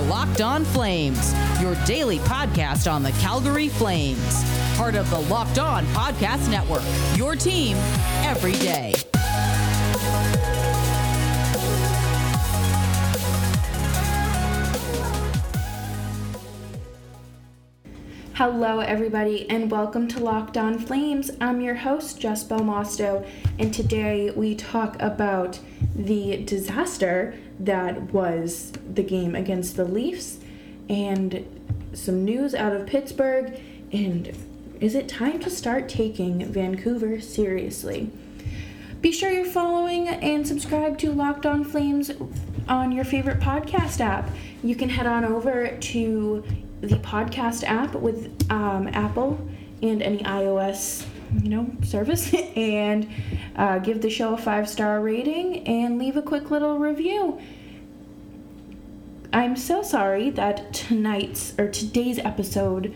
are 0.00 0.04
Locked 0.04 0.40
On 0.40 0.64
Flames, 0.64 1.34
your 1.60 1.74
daily 1.84 2.18
podcast 2.20 2.90
on 2.90 3.02
the 3.02 3.12
Calgary 3.12 3.68
Flames. 3.68 4.44
Part 4.76 4.94
of 4.94 5.08
the 5.10 5.18
Locked 5.20 5.58
On 5.58 5.84
Podcast 5.86 6.50
Network, 6.50 6.82
your 7.16 7.36
team 7.36 7.76
every 8.22 8.52
day. 8.52 8.94
Hello, 18.34 18.80
everybody, 18.80 19.48
and 19.50 19.70
welcome 19.70 20.08
to 20.08 20.20
Locked 20.20 20.56
On 20.56 20.78
Flames. 20.78 21.30
I'm 21.42 21.60
your 21.60 21.74
host, 21.74 22.18
Jess 22.18 22.42
Belmosto, 22.42 23.28
and 23.58 23.74
today 23.74 24.30
we 24.30 24.54
talk 24.54 24.96
about 25.02 25.58
the 25.94 26.44
disaster 26.44 27.34
that 27.58 28.12
was 28.12 28.72
the 28.94 29.02
game 29.02 29.34
against 29.34 29.76
the 29.76 29.84
Leafs 29.84 30.38
and 30.88 31.46
some 31.92 32.24
news 32.24 32.54
out 32.54 32.72
of 32.72 32.86
Pittsburgh. 32.86 33.58
And 33.92 34.32
is 34.80 34.94
it 34.94 35.08
time 35.08 35.40
to 35.40 35.50
start 35.50 35.88
taking 35.88 36.44
Vancouver 36.46 37.20
seriously? 37.20 38.10
Be 39.00 39.12
sure 39.12 39.30
you're 39.30 39.44
following 39.44 40.08
and 40.08 40.46
subscribe 40.46 40.98
to 40.98 41.10
Locked 41.10 41.46
On 41.46 41.64
Flames 41.64 42.10
on 42.68 42.92
your 42.92 43.04
favorite 43.04 43.40
podcast 43.40 44.00
app. 44.00 44.30
You 44.62 44.76
can 44.76 44.90
head 44.90 45.06
on 45.06 45.24
over 45.24 45.76
to 45.76 46.44
the 46.82 46.96
podcast 46.96 47.64
app 47.64 47.94
with 47.94 48.50
um, 48.50 48.88
Apple 48.88 49.40
and 49.82 50.02
any 50.02 50.18
iOS 50.18 51.06
you 51.42 51.48
know 51.48 51.70
service 51.82 52.32
and 52.56 53.08
uh, 53.56 53.78
give 53.78 54.02
the 54.02 54.10
show 54.10 54.34
a 54.34 54.38
five 54.38 54.68
star 54.68 55.00
rating 55.00 55.66
and 55.66 55.98
leave 55.98 56.16
a 56.16 56.22
quick 56.22 56.50
little 56.50 56.78
review. 56.78 57.40
I'm 59.32 59.56
so 59.56 59.82
sorry 59.82 60.30
that 60.30 60.74
tonight's 60.74 61.54
or 61.58 61.68
today's 61.68 62.18
episode 62.18 62.94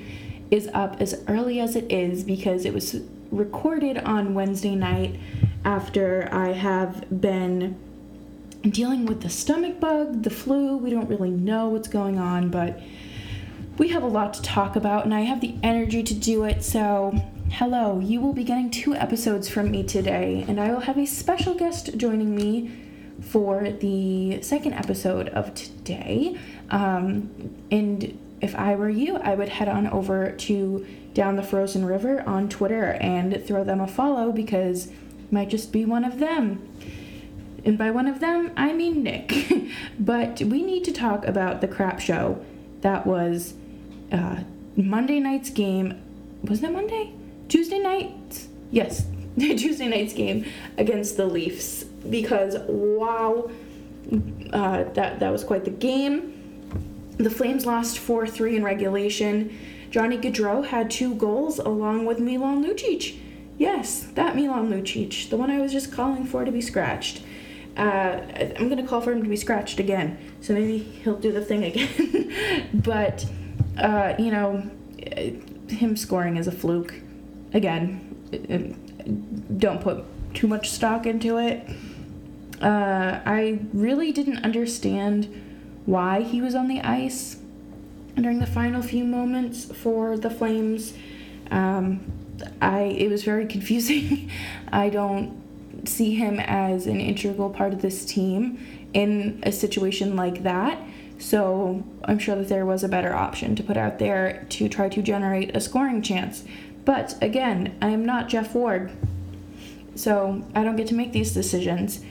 is 0.51 0.69
up 0.75 1.01
as 1.01 1.23
early 1.29 1.61
as 1.61 1.77
it 1.77 1.91
is 1.93 2.25
because 2.25 2.65
it 2.65 2.75
was 2.75 3.01
recorded 3.31 3.99
on 3.99 4.35
Wednesday 4.35 4.75
night 4.75 5.19
after 5.65 6.29
I 6.33 6.53
have 6.53 7.21
been 7.21 7.77
dealing 8.63 9.07
with 9.07 9.23
the 9.23 9.31
stomach 9.31 9.79
bug, 9.81 10.23
the 10.23 10.31
flu. 10.31 10.77
We 10.77 10.91
don't 10.91 11.09
really 11.09 11.31
know 11.31 11.69
what's 11.69 11.89
going 11.89 12.19
on, 12.19 12.51
but 12.51 12.81
we 13.79 13.89
have 13.89 14.03
a 14.03 14.09
lot 14.09 14.35
to 14.35 14.43
talk 14.43 14.77
about, 14.77 15.05
and 15.05 15.15
I 15.15 15.21
have 15.23 15.41
the 15.41 15.55
energy 15.63 16.03
to 16.03 16.15
do 16.15 16.45
it. 16.45 16.63
So, 16.63 17.21
hello, 17.51 18.01
you 18.01 18.21
will 18.21 18.33
be 18.33 18.45
getting 18.45 18.71
two 18.71 18.95
episodes 18.95 19.49
from 19.49 19.71
me 19.71 19.83
today, 19.83 20.45
and 20.49 20.61
I 20.61 20.73
will 20.73 20.81
have 20.81 20.99
a 20.99 21.07
special 21.07 21.55
guest 21.55 21.97
joining 21.97 22.35
me 22.35 22.71
for 23.21 23.71
the 23.71 24.43
second 24.43 24.75
episode 24.75 25.29
of 25.29 25.55
today. 25.55 26.39
Um, 26.71 27.55
and 27.71 28.19
if 28.41 28.55
I 28.57 28.75
were 28.75 28.91
you, 28.91 29.17
I 29.17 29.35
would 29.35 29.49
head 29.49 29.69
on 29.69 29.87
over 29.87 30.33
to 30.33 30.87
Down 31.15 31.37
the 31.37 31.43
Frozen 31.43 31.85
River 31.85 32.23
on 32.27 32.49
Twitter 32.49 32.93
and 33.01 33.45
throw 33.47 33.65
them 33.65 33.81
a 33.81 33.87
follow 33.87 34.33
because 34.33 34.91
might 35.31 35.49
just 35.49 35.73
be 35.73 35.85
one 35.85 36.05
of 36.05 36.19
them. 36.19 36.69
And 37.65 37.79
by 37.79 37.91
one 37.91 38.07
of 38.07 38.21
them, 38.21 38.53
I 38.57 38.73
mean 38.73 39.03
Nick. 39.03 39.33
but 39.99 40.41
we 40.41 40.63
need 40.63 40.85
to 40.85 40.93
talk 40.93 41.25
about 41.27 41.61
the 41.61 41.69
crap 41.69 42.01
show 42.01 42.45
that 42.83 43.07
was 43.07 43.55
uh, 44.13 44.43
Monday 44.77 45.21
night's 45.21 45.51
game. 45.51 46.03
Was 46.43 46.61
that 46.61 46.73
Monday? 46.73 47.13
Tuesday 47.55 47.79
night? 47.79 48.49
Yes, 48.73 49.07
Tuesday 49.39 49.87
night's 49.87 50.13
game 50.13 50.45
against 50.77 51.17
the 51.17 51.25
Leafs 51.25 51.85
because 51.85 52.57
wow, 52.67 53.49
uh, 54.53 54.83
that 54.95 55.21
that 55.21 55.31
was 55.31 55.45
quite 55.45 55.65
the 55.65 55.71
game. 55.71 56.33
The 57.17 57.31
Flames 57.31 57.65
lost 57.65 58.01
four 58.01 58.27
three 58.27 58.57
in 58.57 58.65
regulation. 58.65 59.57
Johnny 59.93 60.19
Gaudreau 60.19 60.67
had 60.67 60.91
two 60.91 61.15
goals 61.15 61.61
along 61.61 62.07
with 62.07 62.19
Milan 62.19 62.65
Lucic. 62.65 63.21
Yes, 63.57 64.09
that 64.15 64.35
Milan 64.35 64.69
Lucic, 64.69 65.31
the 65.31 65.37
one 65.37 65.49
I 65.49 65.61
was 65.61 65.71
just 65.71 65.93
calling 65.93 66.25
for 66.25 66.45
to 66.45 66.51
be 66.51 66.61
scratched. 66.61 67.23
Uh, 67.77 68.19
I'm 68.59 68.69
gonna 68.69 68.85
call 68.85 69.01
for 69.01 69.13
him 69.13 69.23
to 69.23 69.29
be 69.29 69.37
scratched 69.37 69.79
again, 69.79 70.19
so 70.41 70.55
maybe 70.55 70.79
he'll 70.79 71.21
do 71.21 71.31
the 71.31 71.45
thing 71.45 71.63
again. 71.71 72.73
but 72.75 73.25
uh, 73.79 74.15
you 74.19 74.33
know, 74.33 74.69
him 75.69 75.97
scoring 75.97 76.37
is 76.37 76.49
a 76.49 76.53
fluke. 76.53 76.95
Again, 77.55 79.49
don't 79.57 79.81
put 79.81 80.05
too 80.35 80.47
much 80.47 80.71
stock 80.71 81.07
into 81.07 81.39
it. 81.39 81.67
Uh, 82.61 83.21
I 83.25 83.61
really 83.73 84.13
didn't 84.13 84.45
understand 84.45 85.43
why 85.87 86.23
he 86.23 86.41
was 86.41 86.55
on 86.55 86.69
the 86.69 86.81
ice 86.81 87.37
during 88.17 88.39
the 88.39 88.47
final 88.47 88.83
few 88.83 89.05
moments 89.05 89.65
for 89.65 90.17
the 90.17 90.31
Flames. 90.31 90.95
Um, 91.51 92.13
I 92.61 92.83
it 92.83 93.09
was 93.09 93.23
very 93.23 93.47
confusing. 93.55 94.31
I 94.73 94.89
don't 94.89 95.43
see 95.87 96.15
him 96.15 96.41
as 96.41 96.87
an 96.87 97.01
integral 97.01 97.51
part 97.51 97.73
of 97.73 97.83
this 97.83 98.05
team 98.05 98.89
in 98.95 99.41
a 99.43 99.53
situation 99.53 100.17
like 100.17 100.43
that. 100.43 100.81
So 101.19 101.85
I'm 102.05 102.19
sure 102.19 102.37
that 102.37 102.49
there 102.49 102.67
was 102.67 102.83
a 102.85 102.89
better 102.89 103.15
option 103.15 103.55
to 103.57 103.63
put 103.63 103.77
out 103.77 103.99
there 103.99 104.47
to 104.51 104.69
try 104.69 104.89
to 104.89 105.03
generate 105.03 105.55
a 105.57 105.61
scoring 105.61 106.03
chance. 106.03 106.45
But 106.85 107.17
again, 107.23 107.77
I 107.81 107.89
am 107.89 108.05
not 108.05 108.29
Geoff 108.29 108.55
Ward. 108.55 108.93
So 109.95 110.45
I 110.55 110.65
don't 110.65 110.77
get 110.77 110.89
to 110.89 110.95
make 110.95 111.13
these 111.13 111.33
decisions. 111.33 112.05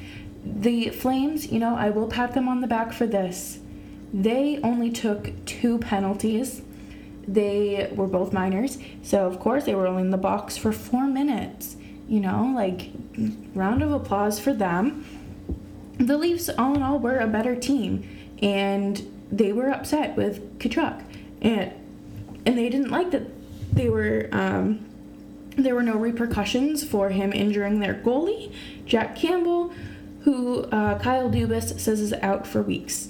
The 0.45 0.89
Flames, 0.89 1.51
you 1.51 1.59
know, 1.59 1.75
I 1.75 1.89
will 1.89 2.07
pat 2.07 2.33
them 2.33 2.47
on 2.47 2.61
the 2.61 2.67
back 2.67 2.93
for 2.93 3.05
this. 3.05 3.59
They 4.13 4.59
only 4.63 4.89
took 4.89 5.45
two 5.45 5.79
penalties. 5.79 6.61
They 7.27 7.91
were 7.95 8.07
both 8.07 8.33
minors. 8.33 8.77
So, 9.01 9.25
of 9.25 9.39
course, 9.39 9.65
they 9.65 9.75
were 9.75 9.87
only 9.87 10.03
in 10.03 10.11
the 10.11 10.17
box 10.17 10.57
for 10.57 10.71
four 10.71 11.07
minutes. 11.07 11.77
You 12.07 12.19
know, 12.19 12.51
like, 12.55 12.89
round 13.55 13.81
of 13.81 13.91
applause 13.91 14.39
for 14.39 14.53
them. 14.53 15.05
The 15.97 16.17
Leafs, 16.17 16.49
all 16.49 16.75
in 16.75 16.83
all, 16.83 16.99
were 16.99 17.19
a 17.19 17.27
better 17.27 17.55
team 17.55 18.03
and 18.43 19.09
they 19.31 19.53
were 19.53 19.69
upset 19.69 20.17
with 20.17 20.59
Tkachuk, 20.59 21.01
and 21.41 21.71
and 22.45 22.57
they 22.57 22.69
didn't 22.69 22.91
like 22.91 23.11
that 23.11 23.23
they 23.73 23.89
were 23.89 24.29
um, 24.31 24.85
there 25.57 25.75
were 25.75 25.83
no 25.83 25.95
repercussions 25.95 26.83
for 26.83 27.09
him 27.09 27.31
injuring 27.31 27.79
their 27.79 27.93
goalie, 27.93 28.53
Jack 28.85 29.15
Campbell, 29.15 29.71
who 30.21 30.63
uh, 30.65 30.97
Kyle 30.99 31.29
Dubas 31.29 31.79
says 31.79 31.99
is 31.99 32.13
out 32.13 32.47
for 32.47 32.61
weeks. 32.61 33.09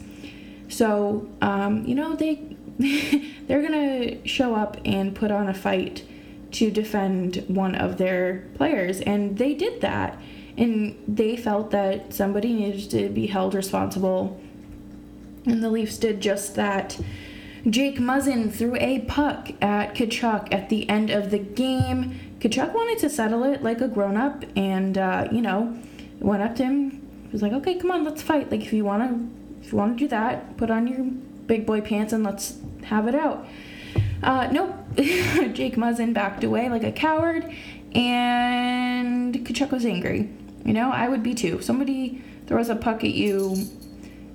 So 0.70 1.30
um, 1.42 1.86
you 1.86 1.96
know 1.96 2.16
they 2.16 2.42
they're 3.48 3.62
gonna 3.62 4.26
show 4.28 4.56
up 4.56 4.78
and 4.86 5.16
put 5.16 5.32
on 5.32 5.48
a 5.48 5.54
fight 5.54 6.06
to 6.54 6.70
defend 6.70 7.44
one 7.48 7.76
of 7.76 7.98
their 7.98 8.48
players, 8.56 9.02
and 9.02 9.38
they 9.38 9.54
did 9.54 9.82
that. 9.82 10.20
And 10.56 11.04
they 11.08 11.36
felt 11.36 11.72
that 11.72 12.14
somebody 12.14 12.54
needed 12.54 12.92
to 12.92 13.10
be 13.10 13.26
held 13.26 13.56
responsible 13.56 14.40
and 15.46 15.64
the 15.64 15.70
Leafs 15.70 15.98
did 15.98 16.22
just 16.22 16.56
that. 16.56 17.00
Jake 17.70 17.98
Muzzin 17.98 18.52
threw 18.52 18.76
a 18.76 19.00
puck 19.00 19.52
at 19.62 19.96
Tkachuk 19.96 20.54
at 20.54 20.70
the 20.70 20.90
end 20.90 21.10
of 21.10 21.32
the 21.32 21.40
game. 21.40 22.20
Tkachuk 22.40 22.74
wanted 22.74 23.00
to 23.00 23.10
settle 23.10 23.44
it 23.44 23.64
like 23.64 23.80
a 23.80 23.88
grown 23.88 24.18
up 24.18 24.44
and, 24.56 24.98
uh, 24.98 25.30
you 25.32 25.42
know, 25.42 25.78
went 26.20 26.44
up 26.44 26.56
to 26.58 26.64
him. 26.66 26.92
He 27.24 27.30
was 27.32 27.42
like, 27.42 27.54
okay, 27.54 27.76
come 27.76 27.92
on, 27.92 28.04
let's 28.04 28.22
fight. 28.22 28.52
Like, 28.52 28.62
if 28.62 28.74
you 28.74 28.84
want 28.84 29.10
to 29.10 29.44
if 29.64 29.72
you 29.72 29.78
want 29.78 29.98
to 29.98 30.04
do 30.04 30.10
that, 30.10 30.58
put 30.58 30.70
on 30.70 30.88
your 30.88 31.06
big 31.48 31.66
boy 31.66 31.80
pants 31.80 32.12
and 32.12 32.24
let's 32.24 32.58
have 32.84 33.08
it 33.08 33.16
out. 33.16 33.48
Uh, 34.22 34.50
nope. 34.52 34.76
Jake 34.96 35.76
Muzzin 35.76 36.14
backed 36.14 36.44
away 36.44 36.70
like 36.70 36.84
a 36.84 36.92
coward, 36.92 37.50
and 37.96 39.34
Tkachuk 39.34 39.72
was 39.72 39.86
angry. 39.86 40.30
You 40.66 40.74
know, 40.74 40.92
I 40.92 41.08
would 41.08 41.24
be 41.24 41.34
too. 41.34 41.62
Somebody 41.62 42.22
throws 42.46 42.70
a 42.70 42.76
puck 42.76 43.04
at 43.04 43.12
you 43.12 43.56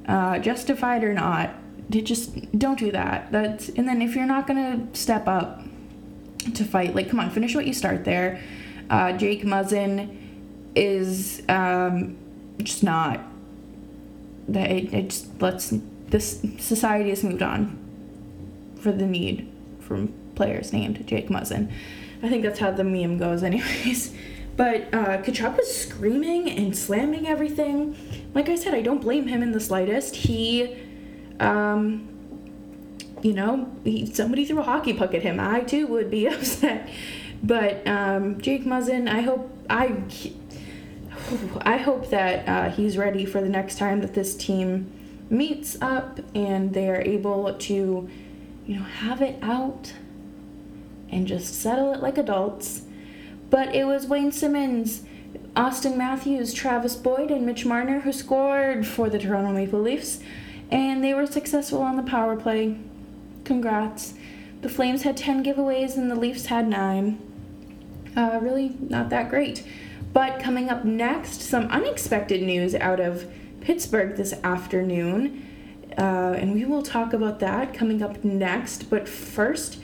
uh, 0.06 0.38
justified 0.38 1.04
or 1.04 1.12
not, 1.12 1.50
to 1.90 2.02
just 2.02 2.58
don't 2.58 2.78
do 2.78 2.92
that. 2.92 3.32
That's 3.32 3.68
and 3.70 3.88
then 3.88 4.02
if 4.02 4.14
you're 4.14 4.26
not 4.26 4.46
gonna 4.46 4.86
step 4.92 5.26
up 5.26 5.62
to 6.54 6.64
fight, 6.64 6.94
like 6.94 7.10
come 7.10 7.20
on, 7.20 7.30
finish 7.30 7.54
what 7.54 7.66
you 7.66 7.72
start 7.72 8.04
there. 8.04 8.40
Uh, 8.90 9.12
Jake 9.12 9.42
Muzzin 9.42 10.16
is 10.74 11.42
um, 11.48 12.16
just 12.62 12.82
not 12.82 13.20
that 14.48 14.70
it, 14.70 14.94
it 14.94 15.10
just 15.10 15.40
let's 15.40 15.74
this 16.08 16.42
society 16.58 17.10
has 17.10 17.22
moved 17.22 17.42
on 17.42 17.76
for 18.80 18.92
the 18.92 19.06
need 19.06 19.50
from 19.80 20.12
players 20.34 20.72
named 20.72 21.06
Jake 21.06 21.28
Muzzin. 21.28 21.70
I 22.22 22.28
think 22.28 22.42
that's 22.42 22.58
how 22.58 22.70
the 22.70 22.84
meme 22.84 23.18
goes, 23.18 23.42
anyways. 23.42 24.14
But 24.58 24.92
uh, 24.92 25.18
Tkachuk 25.22 25.56
was 25.56 25.72
screaming 25.72 26.50
and 26.50 26.76
slamming 26.76 27.28
everything. 27.28 27.96
Like 28.34 28.48
I 28.48 28.56
said, 28.56 28.74
I 28.74 28.82
don't 28.82 29.00
blame 29.00 29.28
him 29.28 29.40
in 29.40 29.52
the 29.52 29.60
slightest. 29.60 30.16
He, 30.16 30.76
um, 31.40 32.08
you 33.22 33.32
know, 33.32 33.70
somebody 34.12 34.44
threw 34.44 34.60
a 34.60 34.62
hockey 34.62 34.92
puck 34.92 35.14
at 35.14 35.22
him. 35.22 35.40
I 35.40 35.60
too 35.60 35.86
would 35.86 36.10
be 36.10 36.26
upset. 36.28 36.88
But 37.42 37.86
um, 37.86 38.40
Jake 38.40 38.64
Muzzin, 38.64 39.08
I 39.08 39.20
hope 39.20 39.50
I, 39.70 40.02
I 41.62 41.76
hope 41.76 42.10
that 42.10 42.48
uh, 42.48 42.70
he's 42.70 42.96
ready 42.96 43.24
for 43.24 43.40
the 43.40 43.48
next 43.48 43.78
time 43.78 44.00
that 44.00 44.14
this 44.14 44.36
team 44.36 44.90
meets 45.30 45.80
up 45.80 46.20
and 46.34 46.72
they 46.72 46.88
are 46.88 47.00
able 47.02 47.54
to, 47.54 48.08
you 48.66 48.76
know, 48.76 48.82
have 48.82 49.20
it 49.22 49.38
out 49.42 49.92
and 51.10 51.26
just 51.26 51.60
settle 51.60 51.92
it 51.92 52.00
like 52.00 52.18
adults. 52.18 52.82
But 53.50 53.74
it 53.74 53.86
was 53.86 54.06
Wayne 54.06 54.32
Simmonds, 54.32 55.02
Auston 55.54 55.96
Matthews, 55.96 56.52
Travis 56.52 56.96
Boyd, 56.96 57.30
and 57.30 57.46
Mitch 57.46 57.64
Marner 57.64 58.00
who 58.00 58.12
scored 58.12 58.86
for 58.86 59.08
the 59.08 59.18
Toronto 59.18 59.52
Maple 59.52 59.80
Leafs, 59.80 60.20
and 60.70 61.02
they 61.02 61.14
were 61.14 61.26
successful 61.26 61.82
on 61.82 61.96
the 61.96 62.02
power 62.02 62.36
play. 62.36 62.78
Congrats. 63.44 64.14
The 64.60 64.68
Flames 64.68 65.02
had 65.02 65.16
10 65.16 65.44
giveaways 65.44 65.96
and 65.96 66.10
the 66.10 66.16
Leafs 66.16 66.46
had 66.46 66.68
9. 66.68 67.18
Uh, 68.16 68.38
really 68.42 68.76
not 68.80 69.10
that 69.10 69.28
great. 69.30 69.64
But 70.12 70.40
coming 70.40 70.68
up 70.68 70.84
next, 70.84 71.42
some 71.42 71.66
unexpected 71.66 72.42
news 72.42 72.74
out 72.74 73.00
of 73.00 73.30
Pittsburgh 73.60 74.16
this 74.16 74.32
afternoon. 74.42 75.44
Uh, 75.96 76.34
and 76.36 76.54
we 76.54 76.64
will 76.64 76.82
talk 76.82 77.12
about 77.12 77.38
that 77.40 77.74
coming 77.74 78.02
up 78.02 78.24
next. 78.24 78.90
But 78.90 79.08
first, 79.08 79.80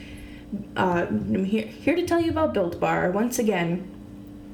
uh, 0.75 1.05
I'm 1.09 1.45
here, 1.45 1.65
here 1.65 1.95
to 1.95 2.05
tell 2.05 2.19
you 2.19 2.31
about 2.31 2.53
Built 2.53 2.79
Bar. 2.79 3.11
Once 3.11 3.39
again, 3.39 3.94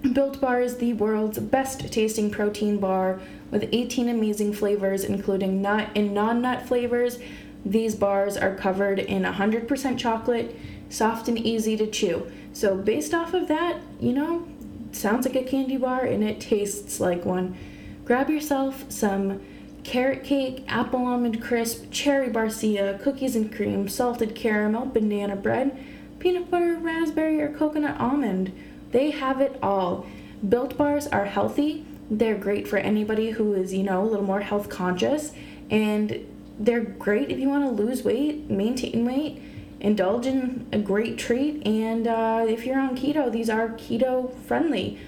Built 0.01 0.41
Bar 0.41 0.61
is 0.61 0.77
the 0.77 0.93
world's 0.93 1.37
best 1.37 1.93
tasting 1.93 2.31
protein 2.31 2.79
bar 2.79 3.21
with 3.51 3.69
18 3.71 4.09
amazing 4.09 4.51
flavors, 4.53 5.03
including 5.03 5.61
nut 5.61 5.89
and 5.95 6.13
non 6.13 6.41
nut 6.41 6.65
flavors. 6.65 7.19
These 7.63 7.93
bars 7.95 8.35
are 8.35 8.55
covered 8.55 8.97
in 8.97 9.21
100% 9.21 9.97
chocolate, 9.99 10.55
soft 10.89 11.27
and 11.27 11.37
easy 11.37 11.77
to 11.77 11.85
chew. 11.85 12.31
So, 12.51 12.75
based 12.75 13.13
off 13.13 13.35
of 13.35 13.47
that, 13.49 13.79
you 13.99 14.13
know, 14.13 14.47
sounds 14.91 15.27
like 15.27 15.35
a 15.35 15.43
candy 15.43 15.77
bar 15.77 16.03
and 16.03 16.23
it 16.23 16.41
tastes 16.41 16.99
like 16.99 17.23
one. 17.23 17.55
Grab 18.03 18.29
yourself 18.29 18.85
some 18.89 19.39
carrot 19.83 20.23
cake, 20.23 20.65
apple 20.67 21.05
almond 21.05 21.43
crisp, 21.43 21.91
cherry 21.91 22.29
barcia, 22.29 23.01
cookies 23.03 23.35
and 23.35 23.53
cream, 23.53 23.87
salted 23.87 24.33
caramel, 24.33 24.87
banana 24.87 25.35
bread, 25.35 25.77
peanut 26.17 26.49
butter, 26.49 26.75
raspberry, 26.77 27.39
or 27.39 27.49
coconut 27.49 27.99
almond. 27.99 28.51
They 28.91 29.11
have 29.11 29.41
it 29.41 29.57
all. 29.61 30.05
Built 30.47 30.77
bars 30.77 31.07
are 31.07 31.25
healthy. 31.25 31.85
They're 32.09 32.37
great 32.37 32.67
for 32.67 32.77
anybody 32.77 33.31
who 33.31 33.53
is, 33.53 33.73
you 33.73 33.83
know, 33.83 34.03
a 34.03 34.07
little 34.07 34.25
more 34.25 34.41
health 34.41 34.69
conscious. 34.69 35.31
And 35.69 36.25
they're 36.59 36.81
great 36.81 37.31
if 37.31 37.39
you 37.39 37.49
want 37.49 37.65
to 37.65 37.83
lose 37.83 38.03
weight, 38.03 38.49
maintain 38.49 39.05
weight, 39.05 39.41
indulge 39.79 40.25
in 40.25 40.67
a 40.71 40.77
great 40.77 41.17
treat. 41.17 41.65
And 41.65 42.07
uh, 42.07 42.45
if 42.47 42.65
you're 42.65 42.79
on 42.79 42.97
keto, 42.97 43.31
these 43.31 43.49
are 43.49 43.69
keto 43.69 44.33
friendly. 44.41 44.99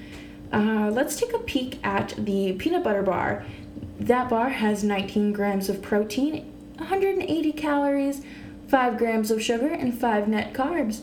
Uh, 0.51 0.89
let's 0.91 1.15
take 1.15 1.33
a 1.33 1.39
peek 1.39 1.79
at 1.83 2.13
the 2.17 2.53
peanut 2.53 2.83
butter 2.83 3.03
bar. 3.03 3.45
That 3.99 4.29
bar 4.29 4.49
has 4.49 4.83
19 4.83 5.33
grams 5.33 5.69
of 5.69 5.81
protein, 5.81 6.51
180 6.77 7.51
calories, 7.53 8.21
5 8.67 8.97
grams 8.97 9.31
of 9.31 9.41
sugar, 9.41 9.67
and 9.67 9.97
5 9.97 10.27
net 10.27 10.53
carbs. 10.53 11.01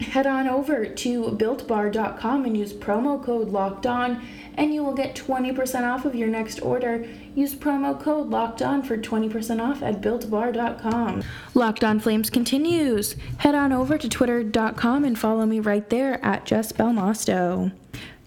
Head 0.00 0.26
on 0.26 0.46
over 0.46 0.86
to 0.86 1.22
builtbar.com 1.24 2.44
and 2.44 2.56
use 2.56 2.72
promo 2.72 3.22
code 3.22 3.48
locked 3.48 3.84
on, 3.84 4.24
and 4.54 4.72
you 4.72 4.84
will 4.84 4.94
get 4.94 5.16
20% 5.16 5.82
off 5.82 6.04
of 6.04 6.14
your 6.14 6.28
next 6.28 6.60
order. 6.60 7.04
Use 7.34 7.54
promo 7.54 8.00
code 8.00 8.28
locked 8.28 8.62
on 8.62 8.82
for 8.82 8.96
20% 8.96 9.60
off 9.60 9.82
at 9.82 10.00
builtbar.com. 10.00 11.24
Locked 11.54 11.84
on 11.84 11.98
Flames 11.98 12.30
continues. 12.30 13.16
Head 13.38 13.54
on 13.54 13.72
over 13.72 13.98
to 13.98 14.08
twitter.com 14.08 15.04
and 15.04 15.18
follow 15.18 15.46
me 15.46 15.60
right 15.60 15.88
there 15.90 16.24
at 16.24 16.46
Jess 16.46 16.72
Belmosto. 16.72 17.72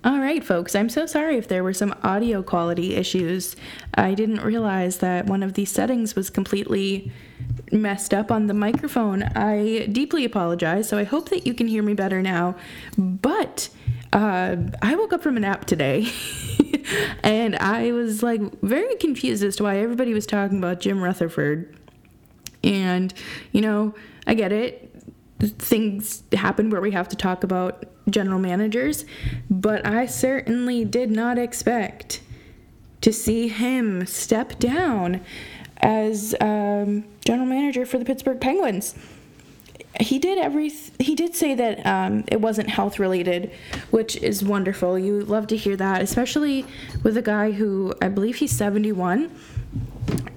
All 0.03 0.17
right, 0.17 0.43
folks, 0.43 0.73
I'm 0.73 0.89
so 0.89 1.05
sorry 1.05 1.37
if 1.37 1.47
there 1.47 1.63
were 1.63 1.75
some 1.75 1.93
audio 2.01 2.41
quality 2.41 2.95
issues. 2.95 3.55
I 3.93 4.15
didn't 4.15 4.41
realize 4.41 4.97
that 4.97 5.27
one 5.27 5.43
of 5.43 5.53
these 5.53 5.71
settings 5.71 6.15
was 6.15 6.31
completely 6.31 7.11
messed 7.71 8.11
up 8.11 8.31
on 8.31 8.47
the 8.47 8.55
microphone. 8.55 9.21
I 9.21 9.85
deeply 9.85 10.25
apologize, 10.25 10.89
so 10.89 10.97
I 10.97 11.03
hope 11.03 11.29
that 11.29 11.45
you 11.45 11.53
can 11.53 11.67
hear 11.67 11.83
me 11.83 11.93
better 11.93 12.23
now. 12.23 12.55
But 12.97 13.69
uh, 14.11 14.55
I 14.81 14.95
woke 14.95 15.13
up 15.13 15.21
from 15.21 15.37
a 15.37 15.39
nap 15.39 15.65
today 15.65 16.11
and 17.23 17.55
I 17.57 17.91
was 17.91 18.23
like 18.23 18.41
very 18.61 18.95
confused 18.95 19.43
as 19.43 19.55
to 19.57 19.63
why 19.63 19.77
everybody 19.77 20.15
was 20.15 20.25
talking 20.25 20.57
about 20.57 20.79
Jim 20.79 20.99
Rutherford. 20.99 21.77
And, 22.63 23.13
you 23.51 23.61
know, 23.61 23.93
I 24.25 24.33
get 24.33 24.51
it. 24.51 24.95
Things 25.39 26.23
happen 26.33 26.71
where 26.71 26.81
we 26.81 26.89
have 26.89 27.07
to 27.09 27.15
talk 27.15 27.43
about 27.43 27.85
general 28.11 28.39
managers, 28.39 29.05
but 29.49 29.85
I 29.85 30.05
certainly 30.05 30.85
did 30.85 31.11
not 31.11 31.37
expect 31.37 32.21
to 33.01 33.11
see 33.11 33.47
him 33.47 34.05
step 34.05 34.59
down 34.59 35.21
as 35.77 36.35
um, 36.39 37.03
general 37.25 37.47
manager 37.47 37.85
for 37.85 37.97
the 37.97 38.05
Pittsburgh 38.05 38.39
Penguins. 38.39 38.95
He 39.99 40.19
did 40.19 40.37
every. 40.37 40.69
He 40.99 41.15
did 41.15 41.35
say 41.35 41.53
that 41.55 41.85
um, 41.85 42.23
it 42.27 42.39
wasn't 42.39 42.69
health 42.69 42.97
related, 42.97 43.51
which 43.89 44.15
is 44.17 44.43
wonderful. 44.43 44.97
You 44.97 45.21
love 45.21 45.47
to 45.47 45.57
hear 45.57 45.75
that, 45.75 46.01
especially 46.01 46.65
with 47.03 47.17
a 47.17 47.21
guy 47.21 47.51
who 47.51 47.93
I 48.01 48.07
believe 48.07 48.37
he's 48.37 48.51
seventy 48.51 48.93
one, 48.93 49.29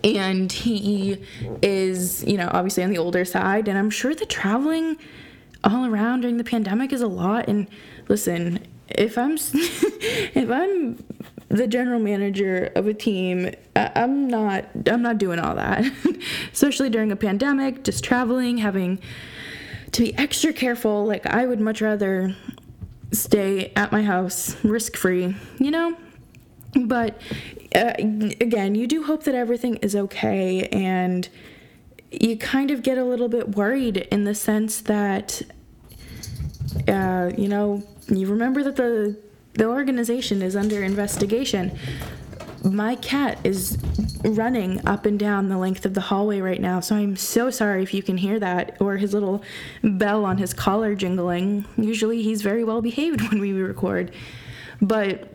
and 0.02 0.50
he 0.50 1.22
is 1.62 2.24
you 2.24 2.36
know 2.36 2.50
obviously 2.52 2.82
on 2.82 2.90
the 2.90 2.98
older 2.98 3.24
side, 3.24 3.68
and 3.68 3.78
I'm 3.78 3.90
sure 3.90 4.12
the 4.12 4.26
traveling 4.26 4.96
all 5.64 5.86
around 5.86 6.20
during 6.20 6.36
the 6.36 6.44
pandemic 6.44 6.92
is 6.92 7.02
a 7.02 7.06
lot. 7.06 7.48
And 7.48 7.66
listen, 8.08 8.64
if 8.88 9.16
I'm 9.18 9.32
if 9.54 10.50
I'm 10.50 11.04
the 11.48 11.66
general 11.66 12.00
manager 12.00 12.70
of 12.74 12.86
a 12.86 12.94
team, 12.94 13.50
I'm 13.76 14.28
not 14.28 14.66
I'm 14.86 15.02
not 15.02 15.18
doing 15.18 15.38
all 15.38 15.54
that. 15.56 15.84
Especially 16.52 16.90
during 16.90 17.12
a 17.12 17.16
pandemic, 17.16 17.84
just 17.84 18.04
traveling, 18.04 18.58
having 18.58 19.00
to 19.92 20.02
be 20.02 20.16
extra 20.16 20.52
careful. 20.52 21.04
Like 21.04 21.26
I 21.26 21.46
would 21.46 21.60
much 21.60 21.80
rather 21.80 22.34
stay 23.12 23.72
at 23.76 23.92
my 23.92 24.02
house 24.02 24.56
risk-free, 24.64 25.36
you 25.58 25.70
know? 25.70 25.96
But 26.74 27.20
uh, 27.74 27.92
again, 27.98 28.74
you 28.74 28.86
do 28.86 29.04
hope 29.04 29.24
that 29.24 29.34
everything 29.34 29.76
is 29.76 29.94
okay 29.94 30.66
and 30.68 31.28
you 32.20 32.36
kind 32.36 32.70
of 32.70 32.82
get 32.82 32.98
a 32.98 33.04
little 33.04 33.28
bit 33.28 33.56
worried 33.56 33.96
in 33.96 34.24
the 34.24 34.34
sense 34.34 34.80
that 34.82 35.42
uh, 36.88 37.30
you 37.36 37.48
know, 37.48 37.82
you 38.08 38.26
remember 38.26 38.62
that 38.62 38.76
the 38.76 39.16
the 39.54 39.66
organization 39.66 40.42
is 40.42 40.56
under 40.56 40.82
investigation. 40.82 41.78
My 42.64 42.96
cat 42.96 43.38
is 43.44 43.78
running 44.24 44.84
up 44.86 45.06
and 45.06 45.18
down 45.18 45.48
the 45.48 45.58
length 45.58 45.86
of 45.86 45.94
the 45.94 46.00
hallway 46.00 46.40
right 46.40 46.60
now, 46.60 46.80
so 46.80 46.96
I'm 46.96 47.14
so 47.14 47.50
sorry 47.50 47.82
if 47.82 47.94
you 47.94 48.02
can 48.02 48.16
hear 48.16 48.40
that 48.40 48.76
or 48.80 48.96
his 48.96 49.14
little 49.14 49.44
bell 49.82 50.24
on 50.24 50.38
his 50.38 50.52
collar 50.52 50.94
jingling. 50.94 51.66
Usually 51.76 52.22
he's 52.22 52.42
very 52.42 52.64
well 52.64 52.82
behaved 52.82 53.20
when 53.30 53.40
we 53.40 53.52
record. 53.52 54.12
But 54.80 55.32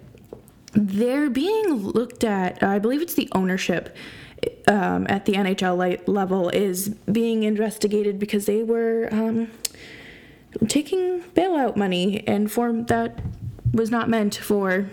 they're 0.73 1.29
being 1.29 1.75
looked 1.75 2.23
at, 2.23 2.61
I 2.61 2.79
believe 2.79 3.01
it's 3.01 3.13
the 3.13 3.29
ownership 3.33 3.95
um, 4.67 5.05
at 5.09 5.25
the 5.25 5.33
NHL 5.33 6.07
level 6.07 6.49
is 6.49 6.89
being 6.89 7.43
investigated 7.43 8.19
because 8.19 8.45
they 8.45 8.63
were 8.63 9.09
um, 9.11 9.49
taking 10.67 11.21
bailout 11.35 11.75
money 11.75 12.25
and 12.27 12.51
form 12.51 12.85
that 12.85 13.19
was 13.73 13.91
not 13.91 14.09
meant 14.09 14.35
for 14.35 14.89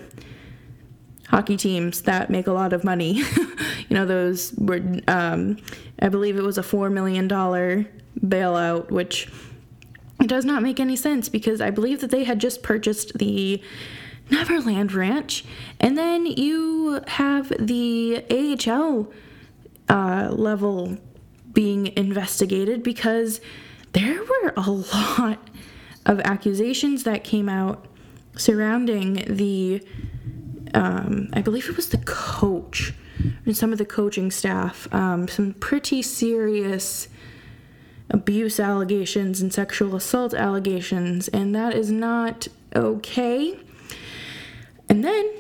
hockey 1.28 1.56
teams 1.56 2.02
that 2.02 2.30
make 2.30 2.46
a 2.46 2.52
lot 2.52 2.72
of 2.72 2.84
money. 2.84 3.14
you 3.88 3.90
know, 3.90 4.06
those 4.06 4.52
were, 4.54 4.82
um, 5.08 5.56
I 6.00 6.08
believe 6.08 6.36
it 6.36 6.42
was 6.42 6.58
a 6.58 6.62
$4 6.62 6.92
million 6.92 7.28
bailout, 7.28 8.90
which 8.90 9.28
it 10.20 10.28
does 10.28 10.44
not 10.44 10.62
make 10.62 10.80
any 10.80 10.96
sense 10.96 11.28
because 11.28 11.60
I 11.60 11.70
believe 11.70 12.00
that 12.00 12.10
they 12.10 12.24
had 12.24 12.38
just 12.38 12.62
purchased 12.62 13.18
the 13.18 13.62
Neverland 14.30 14.92
Ranch, 14.92 15.44
and 15.78 15.96
then 15.96 16.26
you 16.26 17.00
have 17.06 17.52
the 17.64 18.24
AHL 18.28 19.08
uh, 19.88 20.28
level 20.32 20.98
being 21.52 21.86
investigated 21.96 22.82
because 22.82 23.40
there 23.92 24.22
were 24.22 24.52
a 24.56 24.70
lot 24.70 25.38
of 26.04 26.20
accusations 26.20 27.04
that 27.04 27.24
came 27.24 27.48
out 27.48 27.86
surrounding 28.36 29.24
the, 29.28 29.82
um, 30.74 31.28
I 31.32 31.40
believe 31.40 31.68
it 31.68 31.76
was 31.76 31.88
the 31.88 31.98
coach 31.98 32.92
and 33.44 33.56
some 33.56 33.72
of 33.72 33.78
the 33.78 33.86
coaching 33.86 34.30
staff, 34.30 34.92
um, 34.92 35.26
some 35.28 35.54
pretty 35.54 36.02
serious 36.02 37.08
abuse 38.10 38.60
allegations 38.60 39.40
and 39.40 39.52
sexual 39.52 39.96
assault 39.96 40.34
allegations, 40.34 41.28
and 41.28 41.54
that 41.54 41.74
is 41.74 41.90
not 41.90 42.46
okay. 42.74 43.58
And 44.88 45.02
then, 45.02 45.30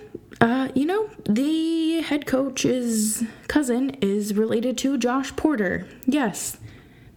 uh, 0.40 0.68
you 0.74 0.86
know, 0.86 1.08
the 1.28 1.85
head 2.06 2.24
coach's 2.24 3.24
cousin 3.48 3.90
is 4.00 4.32
related 4.32 4.78
to 4.78 4.96
Josh 4.96 5.34
Porter. 5.34 5.88
Yes, 6.06 6.56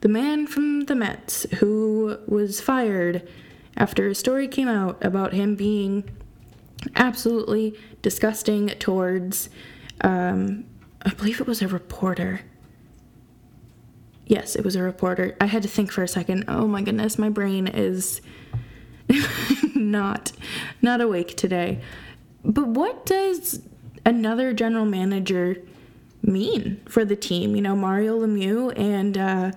the 0.01 0.10
man 0.10 0.48
from 0.48 0.86
the 0.86 0.96
Mets 0.96 1.43
who 1.60 2.17
was 2.25 2.60
fired 2.60 3.27
after 3.77 4.08
a 4.08 4.15
story 4.15 4.48
came 4.48 4.67
out 4.67 4.98
about 5.05 5.34
him 5.34 5.55
being 5.55 6.10
absolutely 6.96 7.77
disgusting 8.01 8.69
towards 8.79 9.50
um, 10.01 10.65
I 11.03 11.13
believe 11.13 11.39
it 11.39 11.46
was 11.46 11.62
a 11.62 11.67
reporter. 11.67 12.41
Yes, 14.25 14.55
it 14.55 14.65
was 14.65 14.75
a 14.75 14.81
reporter. 14.81 15.38
I 15.39 15.46
had 15.46 15.62
to 15.62 15.67
think 15.67 15.91
for 15.91 16.01
a 16.01 16.08
second. 16.08 16.46
Oh 16.48 16.65
my 16.65 16.81
goodness, 16.81 17.19
my 17.19 17.29
brain 17.29 17.67
is 17.67 18.22
not 19.75 20.31
not 20.81 21.00
awake 21.00 21.38
today. 21.38 21.79
But 22.43 22.69
what 22.69 23.05
does 23.05 23.62
another 24.06 24.53
general 24.53 24.86
manager 24.86 25.58
mean 26.22 26.82
for 26.88 27.06
the 27.06 27.15
team? 27.15 27.56
You 27.56 27.62
know, 27.62 27.75
Mario 27.75 28.20
Lemieux 28.20 28.77
and 28.77 29.18
uh, 29.18 29.51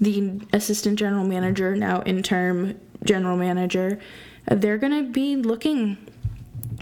the 0.00 0.40
assistant 0.52 0.98
general 0.98 1.24
manager, 1.24 1.74
now 1.76 2.02
interim 2.02 2.80
general 3.04 3.36
manager, 3.36 3.98
they're 4.46 4.78
going 4.78 5.04
to 5.04 5.10
be 5.10 5.36
looking 5.36 5.96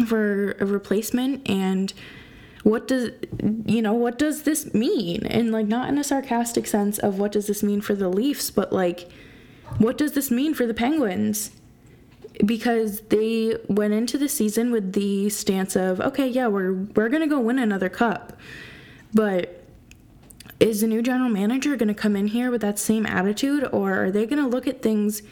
for 0.06 0.52
a 0.60 0.66
replacement. 0.66 1.48
And 1.48 1.92
what 2.62 2.88
does 2.88 3.10
you 3.64 3.80
know 3.80 3.92
what 3.92 4.18
does 4.18 4.42
this 4.42 4.74
mean? 4.74 5.24
And 5.26 5.52
like 5.52 5.66
not 5.66 5.88
in 5.88 5.98
a 5.98 6.04
sarcastic 6.04 6.66
sense 6.66 6.98
of 6.98 7.18
what 7.18 7.32
does 7.32 7.46
this 7.46 7.62
mean 7.62 7.80
for 7.80 7.94
the 7.94 8.08
leafs 8.08 8.50
but 8.50 8.72
like 8.72 9.08
what 9.78 9.98
does 9.98 10.12
this 10.12 10.30
mean 10.30 10.54
for 10.54 10.66
the 10.66 10.74
penguins 10.74 11.50
because 12.44 13.00
they 13.02 13.56
went 13.68 13.94
into 13.94 14.18
the 14.18 14.28
season 14.28 14.70
with 14.70 14.92
the 14.92 15.28
stance 15.30 15.74
of 15.74 16.00
okay 16.00 16.26
yeah 16.26 16.46
we're 16.46 16.74
we're 16.94 17.08
to 17.22 17.26
go 17.26 17.40
win 17.40 17.58
another 17.58 17.88
cup 17.88 18.34
but 19.14 19.62
is 20.60 20.80
the 20.80 20.86
new 20.86 21.02
general 21.02 21.30
manager 21.30 21.76
to 21.88 21.94
come 21.94 22.16
in 22.16 22.28
here 22.28 22.50
with 22.50 22.60
that 22.60 22.78
same 22.78 23.06
attitude 23.06 23.66
or 23.72 24.04
are 24.04 24.10
they 24.10 24.26
to 24.42 24.48
look 24.48 24.66
at 24.66 24.82
things 24.82 25.22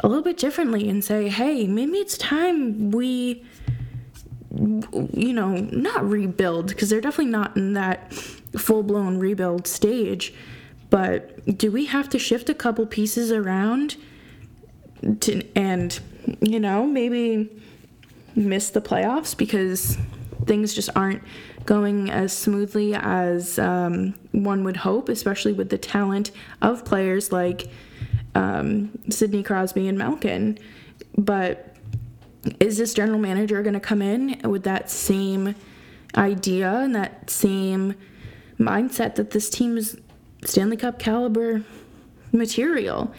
a 0.00 0.08
little 0.08 0.24
bit 0.24 0.38
differently 0.38 0.88
and 0.88 1.04
say 1.04 1.28
hey 1.28 1.66
maybe 1.66 1.98
it's 1.98 2.16
time 2.16 2.90
we 2.90 3.44
you 4.50 5.32
know, 5.32 5.54
not 5.54 6.08
rebuild 6.08 6.68
because 6.68 6.90
they're 6.90 7.00
definitely 7.00 7.30
not 7.30 7.56
in 7.56 7.74
that 7.74 8.12
full 8.12 8.82
blown 8.82 9.18
rebuild 9.18 9.66
stage. 9.66 10.34
But 10.90 11.56
do 11.56 11.70
we 11.70 11.86
have 11.86 12.08
to 12.10 12.18
shift 12.18 12.48
a 12.48 12.54
couple 12.54 12.84
pieces 12.86 13.30
around 13.30 13.96
to, 15.20 15.46
and, 15.56 16.00
you 16.40 16.60
know, 16.60 16.86
maybe 16.86 17.50
miss 18.34 18.70
the 18.70 18.80
playoffs 18.80 19.36
because 19.36 19.96
things 20.46 20.74
just 20.74 20.90
aren't 20.96 21.22
going 21.64 22.10
as 22.10 22.32
smoothly 22.32 22.94
as 22.94 23.58
um, 23.58 24.14
one 24.32 24.64
would 24.64 24.76
hope, 24.76 25.08
especially 25.08 25.52
with 25.52 25.70
the 25.70 25.78
talent 25.78 26.30
of 26.62 26.84
players 26.84 27.32
like 27.32 27.68
um, 28.34 28.90
Sidney 29.08 29.42
Crosby 29.42 29.88
and 29.88 29.98
Malkin. 29.98 30.58
But 31.16 31.76
is 32.58 32.78
this 32.78 32.94
general 32.94 33.18
manager 33.18 33.62
going 33.62 33.74
to 33.74 33.80
come 33.80 34.02
in 34.02 34.40
with 34.48 34.64
that 34.64 34.90
same 34.90 35.54
idea 36.16 36.72
and 36.72 36.94
that 36.94 37.30
same 37.30 37.94
mindset 38.58 39.16
that 39.16 39.30
this 39.30 39.50
team 39.50 39.76
is 39.76 39.98
Stanley 40.44 40.76
Cup 40.76 40.98
caliber 40.98 41.62
material? 42.32 43.12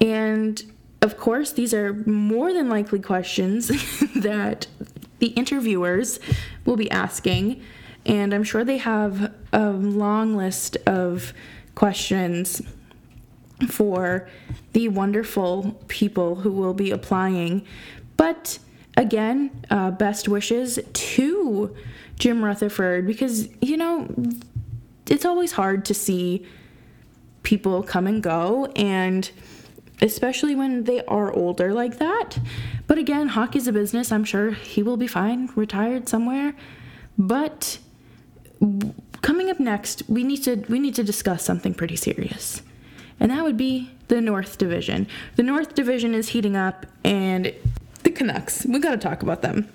And 0.00 0.62
of 1.02 1.16
course, 1.16 1.52
these 1.52 1.74
are 1.74 1.92
more 2.06 2.52
than 2.52 2.68
likely 2.68 3.00
questions 3.00 3.68
that 4.14 4.68
the 5.18 5.28
interviewers 5.28 6.20
will 6.64 6.76
be 6.76 6.90
asking. 6.90 7.60
And 8.06 8.32
I'm 8.32 8.44
sure 8.44 8.64
they 8.64 8.78
have 8.78 9.32
a 9.52 9.70
long 9.70 10.36
list 10.36 10.76
of 10.86 11.32
questions 11.74 12.62
for 13.68 14.28
the 14.72 14.88
wonderful 14.88 15.80
people 15.88 16.36
who 16.36 16.52
will 16.52 16.74
be 16.74 16.90
applying. 16.90 17.64
But 18.16 18.58
again, 18.96 19.50
uh, 19.70 19.90
best 19.90 20.28
wishes 20.28 20.78
to 20.92 21.76
Jim 22.18 22.44
Rutherford 22.44 23.06
because, 23.06 23.48
you 23.60 23.76
know, 23.76 24.08
it's 25.08 25.24
always 25.24 25.52
hard 25.52 25.84
to 25.86 25.94
see 25.94 26.46
people 27.42 27.82
come 27.82 28.06
and 28.06 28.22
go, 28.22 28.66
and 28.76 29.28
especially 30.02 30.54
when 30.54 30.84
they 30.84 31.02
are 31.06 31.32
older 31.32 31.72
like 31.72 31.98
that. 31.98 32.38
But 32.86 32.98
again, 32.98 33.28
hockey's 33.28 33.68
a 33.68 33.72
business. 33.72 34.12
I'm 34.12 34.24
sure 34.24 34.50
he 34.50 34.82
will 34.82 34.96
be 34.96 35.06
fine, 35.06 35.48
retired 35.54 36.08
somewhere. 36.08 36.54
But 37.16 37.78
coming 39.22 39.48
up 39.48 39.60
next, 39.60 40.02
we 40.08 40.24
need 40.24 40.42
to 40.44 40.56
we 40.68 40.78
need 40.78 40.94
to 40.96 41.04
discuss 41.04 41.44
something 41.44 41.72
pretty 41.72 41.96
serious. 41.96 42.62
And 43.20 43.30
that 43.30 43.44
would 43.44 43.56
be 43.56 43.90
the 44.08 44.20
North 44.20 44.58
Division. 44.58 45.06
The 45.36 45.44
North 45.44 45.74
Division 45.74 46.14
is 46.14 46.30
heating 46.30 46.56
up 46.56 46.86
and 47.04 47.54
the 48.02 48.10
Canucks. 48.10 48.66
We 48.66 48.80
got 48.80 48.90
to 48.90 48.98
talk 48.98 49.22
about 49.22 49.42
them. 49.42 49.68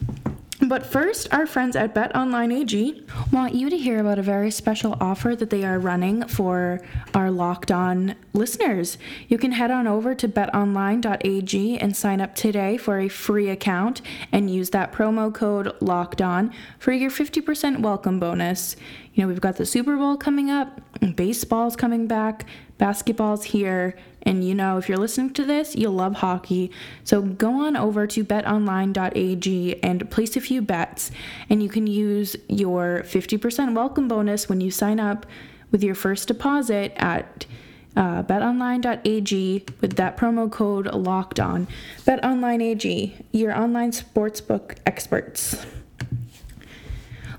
But 0.68 0.86
first, 0.86 1.34
our 1.34 1.48
friends 1.48 1.78
at 1.78 1.96
Bet 1.96 2.14
Online 2.14 2.52
AG 2.52 3.04
want 3.32 3.56
you 3.56 3.70
to 3.70 3.78
hear 3.78 4.02
about 4.02 4.20
a 4.20 4.22
very 4.22 4.52
special 4.52 4.98
offer 5.00 5.34
that 5.34 5.50
they 5.50 5.64
are 5.64 5.80
running 5.80 6.28
for 6.28 6.82
our 7.14 7.32
Locked 7.32 7.72
On 7.72 8.16
listeners. 8.34 8.98
You 9.30 9.38
can 9.38 9.54
head 9.54 9.72
on 9.72 9.88
over 9.88 10.14
to 10.16 10.28
betonline.ag 10.28 11.78
and 11.78 11.96
sign 11.96 12.20
up 12.20 12.36
today 12.36 12.76
for 12.76 13.00
a 13.00 13.08
free 13.08 13.50
account 13.50 14.02
and 14.34 14.54
use 14.54 14.72
that 14.72 14.92
promo 14.92 15.34
code 15.34 15.74
Locked 15.80 16.22
On 16.22 16.52
for 16.78 16.92
your 16.92 17.12
50% 17.12 17.80
welcome 17.80 18.20
bonus. 18.20 18.76
You 19.18 19.24
know, 19.24 19.30
we've 19.30 19.42
got 19.42 19.56
the 19.56 19.66
Super 19.66 19.98
Bowl 19.98 20.16
coming 20.16 20.52
up, 20.52 20.80
baseball's 21.16 21.76
coming 21.76 22.06
back, 22.06 22.46
basketball's 22.78 23.46
here, 23.46 23.98
and 24.22 24.48
you 24.48 24.54
know, 24.54 24.78
if 24.78 24.88
you're 24.88 25.00
listening 25.00 25.34
to 25.34 25.44
this, 25.44 25.76
you'll 25.76 25.94
love 25.94 26.18
hockey. 26.18 26.70
So 27.04 27.24
go 27.24 27.66
on 27.66 27.76
over 27.76 28.06
to 28.06 28.24
betonline.ag 28.24 29.80
and 29.82 30.12
place 30.12 30.38
a 30.38 30.40
few 30.40 30.62
bets, 30.62 31.10
and 31.50 31.64
you 31.64 31.68
can 31.68 31.88
use 31.88 32.36
your 32.48 33.02
50% 33.06 33.74
welcome 33.74 34.08
bonus 34.08 34.48
when 34.48 34.62
you 34.62 34.70
sign 34.70 35.00
up 35.00 35.26
with 35.72 35.84
your 35.84 35.96
first 35.96 36.28
deposit 36.28 36.94
at 36.98 37.48
uh, 37.96 38.22
betonline.ag 38.22 39.66
with 39.82 39.96
that 39.96 40.16
promo 40.16 40.52
code 40.52 40.94
locked 40.94 41.40
on. 41.40 41.68
BetOnline 42.06 42.62
AG, 42.62 43.26
your 43.32 43.58
online 43.58 43.90
sportsbook 43.90 44.78
experts. 44.86 45.66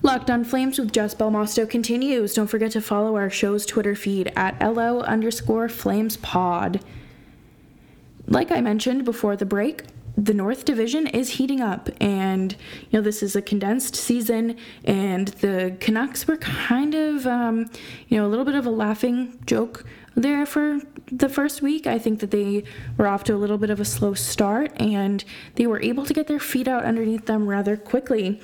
Locked 0.01 0.31
on 0.31 0.45
Flames 0.45 0.79
with 0.79 0.93
Jess 0.93 1.13
Belmosto 1.15 1.69
continues. 1.69 2.35
Don't 2.35 2.47
forget 2.47 2.71
to 2.73 2.81
follow 2.81 3.17
our 3.17 3.29
show's 3.29 3.67
Twitter 3.67 3.97
feed 3.97 4.33
at 4.37 4.61
LO 4.63 5.01
underscore 5.01 5.69
Flames 5.69 6.17
Pod. 6.19 6.81
Like 8.29 8.53
I 8.53 8.61
mentioned 8.61 9.05
before 9.05 9.35
the 9.35 9.45
break, 9.45 9.83
the 10.17 10.35
North 10.35 10.65
Division 10.65 11.07
is 11.09 11.31
heating 11.31 11.61
up, 11.61 11.89
and 12.01 12.53
you 12.91 12.99
know 12.99 13.01
this 13.01 13.23
is 13.23 13.35
a 13.35 13.43
condensed 13.43 13.97
season, 13.97 14.57
and 14.85 15.29
the 15.29 15.77
Canucks 15.81 16.27
were 16.27 16.37
kind 16.37 16.95
of, 16.95 17.27
um, 17.27 17.71
you 18.09 18.19
know, 18.19 18.27
a 18.27 18.29
little 18.29 18.45
bit 18.45 18.55
of 18.55 18.67
a 18.67 18.71
laughing 18.71 19.39
joke 19.47 19.85
there 20.15 20.45
for 20.45 20.81
the 21.11 21.29
first 21.29 21.63
week. 21.63 21.87
I 21.87 21.99
think 21.99 22.21
that 22.21 22.31
they 22.31 22.65
were 22.97 23.07
off 23.09 23.25
to 23.25 23.35
a 23.35 23.37
little 23.39 23.59
bit 23.59 23.71
of 23.71 23.81
a 23.81 23.85
slow 23.85 24.15
start, 24.15 24.73
and 24.81 25.25
they 25.55 25.67
were 25.67 25.81
able 25.83 26.05
to 26.05 26.13
get 26.15 26.27
their 26.27 26.41
feet 26.41 26.69
out 26.69 26.85
underneath 26.85 27.27
them 27.27 27.49
rather 27.49 27.77
quickly. 27.77 28.41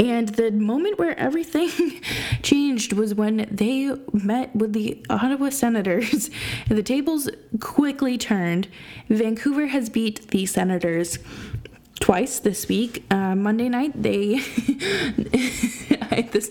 And 0.00 0.30
the 0.30 0.50
moment 0.50 0.98
where 0.98 1.16
everything 1.18 2.00
changed 2.42 2.94
was 2.94 3.14
when 3.14 3.46
they 3.50 3.92
met 4.14 4.56
with 4.56 4.72
the 4.72 5.04
Ottawa 5.10 5.50
Senators, 5.50 6.30
and 6.68 6.78
the 6.78 6.82
tables 6.82 7.28
quickly 7.60 8.16
turned. 8.16 8.68
Vancouver 9.10 9.66
has 9.66 9.90
beat 9.90 10.28
the 10.28 10.46
Senators 10.46 11.18
twice 12.00 12.38
this 12.38 12.66
week. 12.66 13.04
Uh, 13.10 13.34
Monday 13.34 13.68
night, 13.68 13.92
they. 13.94 14.36
I, 16.12 16.28
this, 16.32 16.48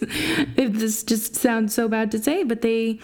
this 0.56 1.04
just 1.04 1.36
sounds 1.36 1.74
so 1.74 1.88
bad 1.88 2.12
to 2.12 2.20
say, 2.20 2.44
but 2.44 2.62
they 2.62 3.00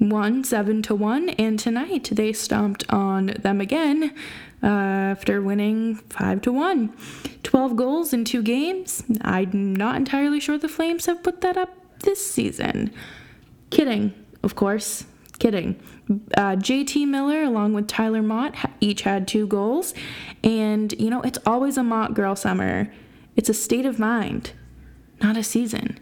won 0.00 0.44
seven 0.44 0.82
to 0.82 0.94
one, 0.94 1.30
and 1.30 1.58
tonight 1.58 2.10
they 2.12 2.32
stomped 2.32 2.84
on 2.88 3.26
them 3.38 3.60
again 3.60 4.14
uh, 4.62 4.66
after 4.66 5.40
winning 5.40 5.96
5 5.96 6.40
to 6.42 6.52
1. 6.52 6.92
12 7.42 7.76
goals 7.76 8.12
in 8.12 8.24
two 8.24 8.42
games. 8.42 9.02
I'm 9.22 9.74
not 9.74 9.96
entirely 9.96 10.40
sure 10.40 10.58
the 10.58 10.68
Flames 10.68 11.06
have 11.06 11.22
put 11.22 11.40
that 11.40 11.56
up 11.56 11.74
this 12.00 12.24
season. 12.30 12.92
Kidding, 13.70 14.14
of 14.42 14.54
course. 14.54 15.04
Kidding. 15.38 15.80
Uh, 16.36 16.56
JT 16.56 17.06
Miller, 17.06 17.42
along 17.42 17.74
with 17.74 17.86
Tyler 17.86 18.22
Motte 18.22 18.56
each 18.80 19.02
had 19.02 19.28
two 19.28 19.46
goals. 19.46 19.94
And, 20.42 20.92
you 20.98 21.10
know, 21.10 21.22
it's 21.22 21.38
always 21.46 21.76
a 21.76 21.82
Motte 21.82 22.14
girl 22.14 22.34
summer. 22.34 22.92
It's 23.36 23.48
a 23.48 23.54
state 23.54 23.86
of 23.86 23.98
mind, 23.98 24.52
not 25.22 25.36
a 25.36 25.44
season. 25.44 25.98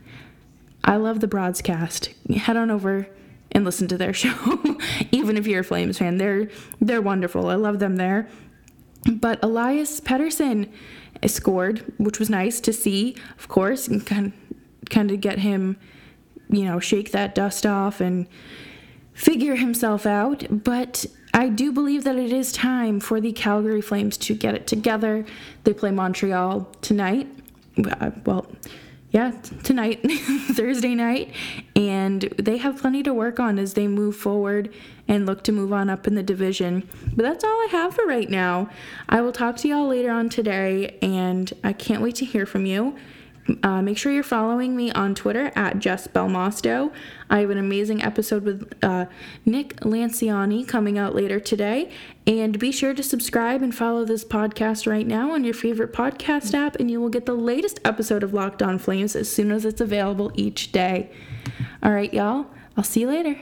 I 0.83 0.97
love 0.97 1.21
the 1.21 1.29
broadcast. 1.29 2.11
Head 2.35 2.57
on 2.57 2.71
over 2.71 3.09
and 3.57 3.65
listen 3.65 3.89
to 3.89 3.97
their 3.97 4.13
show. 4.23 4.77
Even 5.11 5.37
if 5.37 5.47
you're 5.47 5.61
a 5.61 5.65
Flames 5.65 5.99
fan, 5.99 6.19
they're 6.19 6.49
they're 6.81 7.03
wonderful. 7.03 7.49
I 7.49 7.55
love 7.55 7.81
them 7.81 7.97
there. 7.97 8.29
But 9.11 9.43
Elias 9.43 10.01
Pettersson 10.01 10.71
scored, 11.27 11.81
which 11.97 12.19
was 12.19 12.29
nice 12.29 12.61
to 12.61 12.73
see, 12.73 13.17
of 13.39 13.49
course, 13.49 13.89
and 13.89 14.07
kind 14.07 14.33
kind 14.91 15.11
of 15.11 15.21
get 15.21 15.39
him, 15.39 15.79
you 16.51 16.65
know, 16.65 16.79
shake 16.79 17.13
that 17.13 17.35
dust 17.35 17.65
off 17.65 18.01
and 18.01 18.29
figure 19.15 19.57
himself 19.57 20.05
out. 20.05 20.45
But 20.51 21.07
I 21.33 21.49
do 21.49 21.73
believe 21.73 22.05
that 22.05 22.17
it 22.17 22.33
is 22.33 22.53
time 22.53 23.01
for 23.01 23.21
the 23.23 23.33
Calgary 23.33 23.81
Flames 23.81 24.19
to 24.19 24.35
get 24.35 24.55
it 24.55 24.67
together. 24.67 25.25
They 25.65 25.73
play 25.73 25.93
Montreal 25.93 26.69
tonight. 26.83 27.29
Well, 28.27 28.47
yeah, 29.17 29.33
tonight, 29.63 30.01
Thursday 30.53 30.95
night, 30.95 31.33
and 31.75 32.21
they 32.37 32.59
have 32.59 32.77
plenty 32.77 33.03
to 33.03 33.15
work 33.15 33.41
on 33.41 33.59
as 33.59 33.73
they 33.73 33.89
move 33.89 34.15
forward 34.15 34.71
and 35.09 35.25
look 35.25 35.43
to 35.45 35.53
move 35.53 35.73
on 35.73 35.89
up 35.89 36.07
in 36.07 36.17
the 36.17 36.23
division. 36.23 36.87
But 37.15 37.23
that's 37.23 37.43
all 37.43 37.49
I 37.49 37.69
have 37.71 37.95
for 37.95 38.05
right 38.05 38.29
now. 38.29 38.69
I 39.09 39.23
will 39.23 39.33
talk 39.33 39.57
to 39.59 39.69
y'all 39.69 39.89
later 39.89 40.11
on 40.11 40.29
today, 40.29 40.99
and 41.01 41.51
I 41.65 41.73
can't 41.73 42.03
wait 42.03 42.17
to 42.17 42.27
hear 42.27 42.45
from 42.45 42.67
you. 42.67 42.95
Uh, 43.63 43.81
make 43.81 43.97
sure 43.97 44.13
you're 44.13 44.23
following 44.23 44.75
me 44.75 44.91
on 44.93 45.15
Twitter 45.15 45.53
at 45.55 45.79
Jess 45.79 46.07
Belmosto. 46.09 46.93
I 47.31 47.41
have 47.41 47.51
an 47.51 47.59
amazing 47.59 48.03
episode 48.03 48.45
with 48.45 48.73
uh, 48.83 49.07
Nick 49.45 49.77
Lanciani 49.81 50.67
coming 50.67 50.99
out 50.99 51.15
later 51.15 51.39
today. 51.39 51.91
And 52.27 52.59
be 52.59 52.73
sure 52.73 52.93
to 52.95 53.03
subscribe 53.03 53.63
and 53.63 53.75
follow 53.75 54.05
this 54.05 54.25
podcast 54.25 54.87
right 54.91 55.07
now 55.07 55.33
on 55.33 55.45
your 55.45 55.55
favorite 55.55 55.93
podcast 55.93 56.55
app, 56.55 56.77
and 56.77 56.91
you 56.91 57.01
will 57.01 57.09
get 57.09 57.27
the 57.27 57.35
latest 57.35 57.79
episode 57.85 58.23
of 58.23 58.35
Locked 58.35 58.63
On 58.63 58.79
Flames 58.79 59.15
as 59.15 59.31
soon 59.31 59.53
as 59.53 59.65
it's 59.65 59.81
available 59.81 60.33
each 60.35 60.73
day. 60.73 61.11
All 61.83 61.93
right, 61.93 62.13
y'all. 62.13 62.47
I'll 62.77 62.85
see 62.85 63.01
you 63.01 63.09
later. 63.09 63.39